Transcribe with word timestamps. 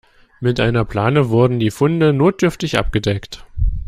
Mit 0.39 0.59
einer 0.59 0.83
Plane 0.83 1.29
wurden 1.29 1.59
die 1.59 1.69
Funde 1.69 2.11
notdürftig 2.11 2.79
abgedeckt. 2.79 3.45